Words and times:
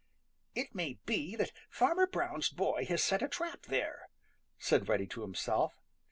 "It 0.55 0.73
may 0.73 0.97
be 1.05 1.35
that 1.35 1.51
Farmer 1.69 2.07
Brown's 2.07 2.49
boy 2.49 2.85
has 2.89 3.03
set 3.03 3.21
a 3.21 3.27
trap 3.27 3.67
there," 3.67 4.09
said 4.57 4.89
Reddy 4.89 5.05
to 5.05 5.21
himself. 5.21 5.73